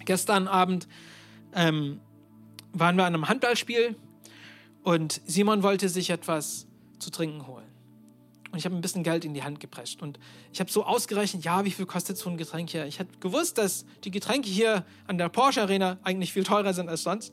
[0.05, 0.87] Gestern Abend
[1.55, 1.99] ähm,
[2.75, 3.97] waren wir an einem Handballspiel
[4.83, 6.67] und Simon wollte sich etwas
[6.99, 7.65] zu trinken holen.
[8.51, 10.03] Und ich habe ein bisschen Geld in die Hand gepresst.
[10.03, 10.19] Und
[10.53, 12.85] ich habe so ausgerechnet, ja, wie viel kostet so ein Getränk hier?
[12.85, 16.91] Ich hätte gewusst, dass die Getränke hier an der Porsche Arena eigentlich viel teurer sind
[16.91, 17.33] als sonst.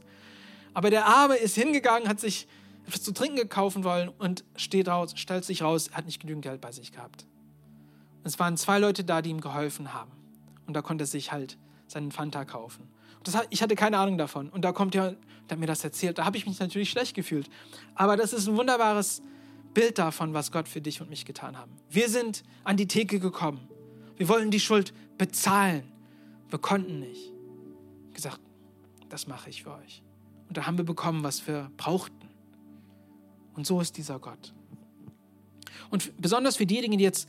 [0.74, 2.48] Aber der Arme ist hingegangen, hat sich
[2.86, 6.44] etwas zu trinken gekaufen wollen und steht raus, stellt sich raus, er hat nicht genügend
[6.44, 7.26] Geld bei sich gehabt.
[8.20, 10.12] Und es waren zwei Leute da, die ihm geholfen haben.
[10.68, 12.88] Und da konnte er sich halt seinen Fanta kaufen.
[13.24, 14.50] Das, ich hatte keine Ahnung davon.
[14.50, 16.18] Und da kommt er, der hat mir das erzählt.
[16.18, 17.50] Da habe ich mich natürlich schlecht gefühlt.
[17.96, 19.22] Aber das ist ein wunderbares
[19.74, 21.72] Bild davon, was Gott für dich und mich getan haben.
[21.90, 23.68] Wir sind an die Theke gekommen.
[24.18, 25.84] Wir wollten die Schuld bezahlen.
[26.50, 27.32] Wir konnten nicht.
[28.14, 28.40] Gesagt,
[29.10, 30.04] das mache ich für euch.
[30.48, 32.19] Und da haben wir bekommen, was wir brauchten.
[33.60, 34.54] Und so ist dieser Gott.
[35.90, 37.28] Und besonders für diejenigen, die jetzt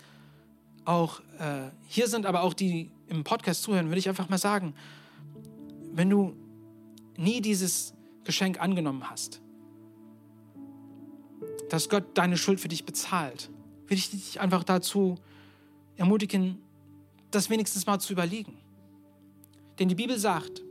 [0.85, 4.73] auch äh, hier sind, aber auch die im Podcast zuhören, würde ich einfach mal sagen,
[5.93, 6.37] wenn du
[7.17, 9.41] nie dieses Geschenk angenommen hast,
[11.69, 13.51] dass Gott deine Schuld für dich bezahlt,
[13.89, 15.17] will ich dich einfach dazu
[15.97, 16.59] ermutigen,
[17.33, 18.57] das wenigstens mal zu überlegen.
[19.81, 20.63] Denn die Bibel sagt,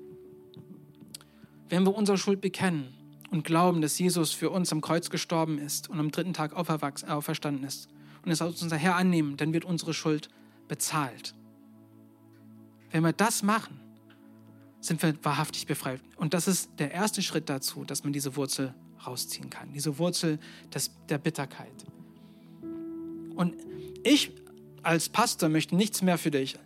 [1.68, 2.94] wenn wir unsere Schuld bekennen
[3.32, 7.64] und glauben, dass Jesus für uns am Kreuz gestorben ist und am dritten Tag auferstanden
[7.64, 7.90] ist
[8.24, 10.30] und es als unser Herr annehmen, dann wird unsere Schuld
[10.68, 11.34] bezahlt.
[12.92, 13.80] Wenn wir das machen,
[14.82, 16.02] sind wir wahrhaftig befreit.
[16.16, 18.74] Und das ist der erste Schritt dazu, dass man diese Wurzel
[19.06, 19.72] rausziehen kann.
[19.74, 20.40] Diese Wurzel
[20.74, 21.86] des, der Bitterkeit.
[23.36, 23.56] Und
[24.04, 24.32] ich
[24.82, 26.58] als Pastor möchte nichts mehr für dich,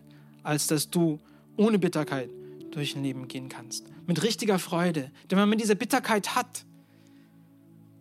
[0.42, 1.18] als dass du
[1.56, 2.30] ohne Bitterkeit
[2.74, 3.86] durch ein Leben gehen kannst.
[4.06, 5.10] Mit richtiger Freude.
[5.30, 6.64] Denn wenn man diese Bitterkeit hat,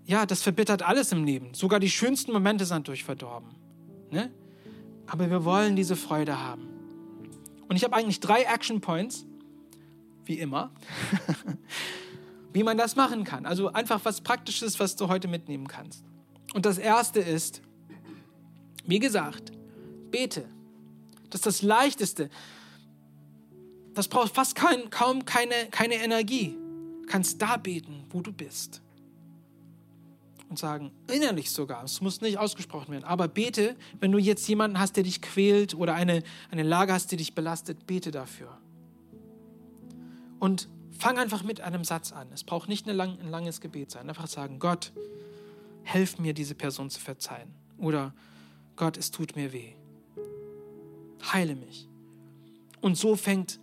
[0.05, 1.53] ja, das verbittert alles im Leben.
[1.53, 3.49] Sogar die schönsten Momente sind durch verdorben.
[4.11, 4.31] Ne?
[5.07, 6.67] Aber wir wollen diese Freude haben.
[7.69, 9.25] Und ich habe eigentlich drei Action Points,
[10.25, 10.71] wie immer,
[12.53, 13.45] wie man das machen kann.
[13.45, 16.03] Also einfach was Praktisches, was du heute mitnehmen kannst.
[16.53, 17.61] Und das Erste ist,
[18.85, 19.51] wie gesagt,
[20.11, 20.47] bete.
[21.29, 22.29] Das ist das Leichteste.
[23.93, 26.57] Das braucht fast kein, kaum keine, keine Energie.
[27.01, 28.81] Du kannst da beten, wo du bist.
[30.49, 34.79] Und sagen, innerlich sogar, es muss nicht ausgesprochen werden, aber bete, wenn du jetzt jemanden
[34.79, 38.55] hast, der dich quält oder eine, eine Lage hast, die dich belastet, bete dafür.
[40.39, 40.67] Und
[41.03, 42.27] Fang einfach mit einem Satz an.
[42.33, 44.07] Es braucht nicht lang, ein langes Gebet sein.
[44.07, 44.93] Einfach sagen, Gott,
[45.83, 47.53] helf mir, diese Person zu verzeihen.
[47.77, 48.13] Oder
[48.75, 49.73] Gott, es tut mir weh.
[51.31, 51.89] Heile mich.
[52.79, 53.59] Und so fängt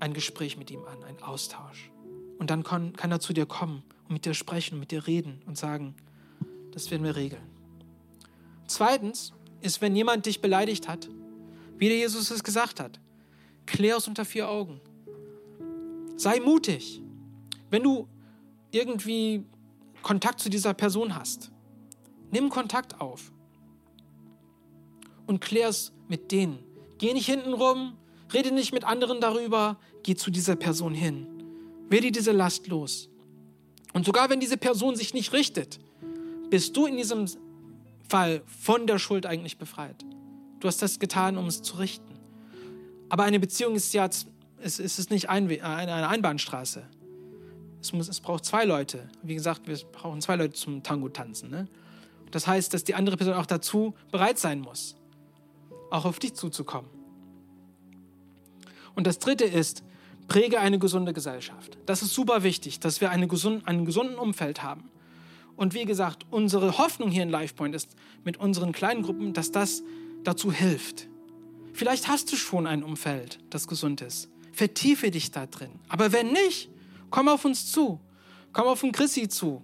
[0.00, 1.90] ein Gespräch mit ihm an, ein Austausch.
[2.38, 5.06] Und dann kann, kann er zu dir kommen und mit dir sprechen und mit dir
[5.06, 5.94] reden und sagen,
[6.72, 7.42] das werden wir regeln.
[8.66, 11.08] Zweitens ist, wenn jemand dich beleidigt hat,
[11.76, 13.00] wie der Jesus es gesagt hat,
[13.66, 14.80] klär es unter vier Augen.
[16.16, 17.02] Sei mutig.
[17.70, 18.08] Wenn du
[18.70, 19.44] irgendwie
[20.02, 21.50] Kontakt zu dieser Person hast,
[22.30, 23.32] nimm Kontakt auf
[25.26, 26.58] und klär es mit denen.
[26.98, 27.96] Geh nicht hinten rum,
[28.34, 31.26] rede nicht mit anderen darüber, geh zu dieser Person hin.
[31.88, 33.08] Werde diese Last los.
[33.92, 35.80] Und sogar wenn diese Person sich nicht richtet,
[36.48, 37.26] bist du in diesem
[38.08, 40.04] Fall von der Schuld eigentlich befreit.
[40.60, 42.14] Du hast das getan, um es zu richten.
[43.08, 44.08] Aber eine Beziehung ist ja
[44.62, 46.84] es, ist nicht ein, eine Einbahnstraße.
[47.80, 49.08] Es, muss, es braucht zwei Leute.
[49.22, 51.50] Wie gesagt, wir brauchen zwei Leute zum Tango tanzen.
[51.50, 51.66] Ne?
[52.30, 54.96] Das heißt, dass die andere Person auch dazu bereit sein muss,
[55.90, 56.99] auch auf dich zuzukommen.
[58.94, 59.82] Und das Dritte ist,
[60.28, 61.76] präge eine gesunde Gesellschaft.
[61.86, 64.90] Das ist super wichtig, dass wir eine gesund, einen gesunden Umfeld haben.
[65.56, 67.90] Und wie gesagt, unsere Hoffnung hier in LifePoint ist
[68.24, 69.82] mit unseren kleinen Gruppen, dass das
[70.24, 71.08] dazu hilft.
[71.72, 74.28] Vielleicht hast du schon ein Umfeld, das gesund ist.
[74.52, 75.70] Vertiefe dich da drin.
[75.88, 76.70] Aber wenn nicht,
[77.10, 78.00] komm auf uns zu.
[78.52, 79.62] Komm auf den Chrissy zu.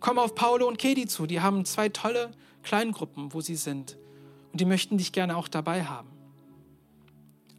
[0.00, 1.26] Komm auf Paolo und Kedi zu.
[1.26, 2.30] Die haben zwei tolle
[2.62, 3.96] Kleingruppen, wo sie sind.
[4.52, 6.08] Und die möchten dich gerne auch dabei haben.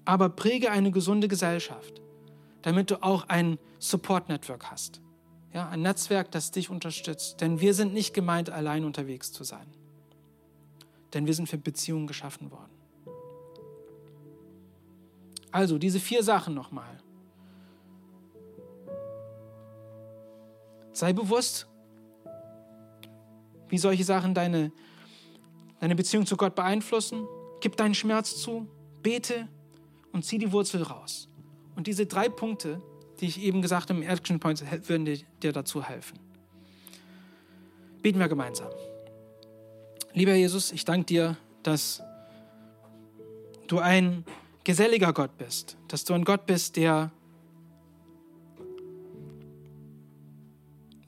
[0.10, 2.02] Aber präge eine gesunde Gesellschaft,
[2.64, 5.02] damit du auch ein Support-Network hast.
[5.54, 7.42] Ja, ein Netzwerk, das dich unterstützt.
[7.42, 9.68] Denn wir sind nicht gemeint, allein unterwegs zu sein.
[11.14, 12.72] Denn wir sind für Beziehungen geschaffen worden.
[15.52, 16.98] Also diese vier Sachen nochmal.
[20.92, 21.68] Sei bewusst,
[23.68, 24.72] wie solche Sachen deine,
[25.80, 27.28] deine Beziehung zu Gott beeinflussen.
[27.60, 28.68] Gib deinen Schmerz zu,
[29.04, 29.48] bete
[30.12, 31.30] und zieh die Wurzel raus.
[31.76, 32.82] Und diese drei Punkte,
[33.20, 35.06] die ich eben gesagt habe im Action Points, würden
[35.42, 36.20] dir, dazu helfen.
[38.02, 38.70] Beten wir gemeinsam.
[40.14, 42.02] Lieber Jesus, ich danke dir, dass
[43.68, 44.24] du ein
[44.64, 47.12] geselliger Gott bist, dass du ein Gott bist, der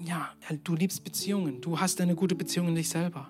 [0.04, 0.30] ja,
[0.64, 3.30] du liebst Beziehungen, du hast eine gute Beziehung in dich selber.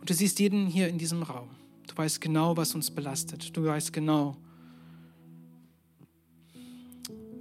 [0.00, 1.48] Und du siehst jeden hier in diesem Raum.
[1.86, 3.56] Du weißt genau, was uns belastet.
[3.56, 4.36] Du weißt genau,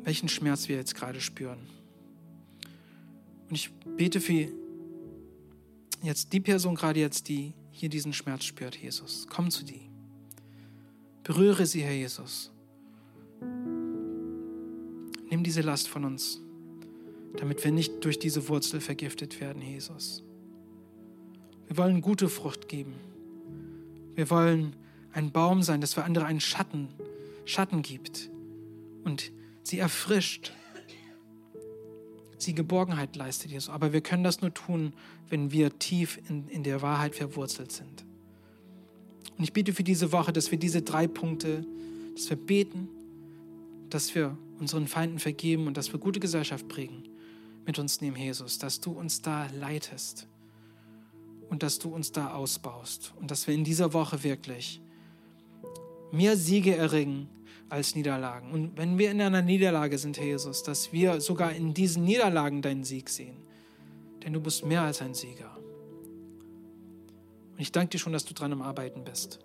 [0.03, 1.59] welchen Schmerz wir jetzt gerade spüren.
[3.49, 4.47] Und ich bete für
[6.01, 9.27] jetzt die Person gerade jetzt, die hier diesen Schmerz spürt, Jesus.
[9.29, 9.79] Komm zu dir.
[11.23, 12.51] Berühre sie, Herr Jesus.
[15.29, 16.39] Nimm diese Last von uns,
[17.37, 20.23] damit wir nicht durch diese Wurzel vergiftet werden, Jesus.
[21.67, 22.93] Wir wollen gute Frucht geben.
[24.15, 24.75] Wir wollen
[25.13, 26.89] ein Baum sein, dass für andere einen Schatten,
[27.45, 28.29] Schatten gibt
[29.05, 29.31] und
[29.63, 30.51] sie erfrischt,
[32.37, 33.69] sie Geborgenheit leistet, Jesus.
[33.69, 34.93] Aber wir können das nur tun,
[35.29, 38.05] wenn wir tief in, in der Wahrheit verwurzelt sind.
[39.37, 41.65] Und ich bete für diese Woche, dass wir diese drei Punkte,
[42.13, 42.87] dass wir beten,
[43.89, 47.03] dass wir unseren Feinden vergeben und dass wir gute Gesellschaft prägen
[47.65, 50.27] mit uns nehmen, Jesus, dass du uns da leitest
[51.49, 54.81] und dass du uns da ausbaust und dass wir in dieser Woche wirklich
[56.11, 57.27] mehr Siege erringen
[57.73, 58.51] als Niederlagen.
[58.51, 62.61] Und wenn wir in einer Niederlage sind, Herr Jesus, dass wir sogar in diesen Niederlagen
[62.61, 63.35] deinen Sieg sehen.
[64.23, 65.57] Denn du bist mehr als ein Sieger.
[67.53, 69.39] Und ich danke dir schon, dass du dran am Arbeiten bist.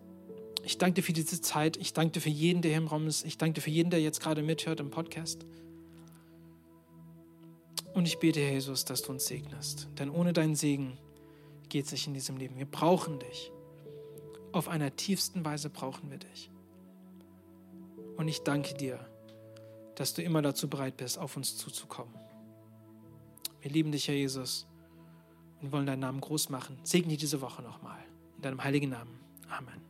[0.62, 1.78] Ich danke dir für diese Zeit.
[1.78, 3.24] Ich danke dir für jeden, der hier im Raum ist.
[3.24, 5.46] Ich danke dir für jeden, der jetzt gerade mithört im Podcast.
[7.94, 9.88] Und ich bete, Herr Jesus, dass du uns segnest.
[9.98, 10.98] Denn ohne deinen Segen
[11.70, 12.58] geht es sich in diesem Leben.
[12.58, 13.50] Wir brauchen dich.
[14.52, 16.50] Auf einer tiefsten Weise brauchen wir dich.
[18.18, 18.98] Und ich danke dir,
[19.94, 22.12] dass du immer dazu bereit bist, auf uns zuzukommen.
[23.62, 24.66] Wir lieben dich, Herr Jesus,
[25.62, 26.78] und wollen deinen Namen groß machen.
[26.83, 27.98] Segne diese Woche nochmal.
[28.37, 29.20] In deinem heiligen Namen.
[29.48, 29.81] Amen.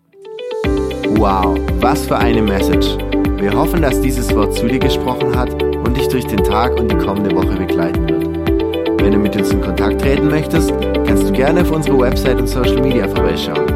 [1.19, 2.99] Wow, was für eine Message.
[3.39, 6.91] Wir hoffen, dass dieses Wort zu dir gesprochen hat und dich durch den Tag und
[6.91, 9.01] die kommende Woche begleiten wird.
[9.01, 10.71] Wenn du mit uns in Kontakt treten möchtest,
[11.07, 13.67] kannst du gerne auf unsere Website und Social Media vorbeischauen.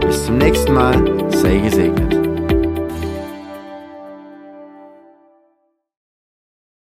[0.00, 2.15] Bis zum nächsten Mal, sei gesegnet.